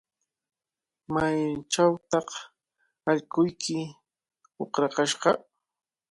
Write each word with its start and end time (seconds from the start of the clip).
¿Maychawtaq 1.13 2.29
allquyki 3.09 3.79
uqrakashqa? 4.63 5.31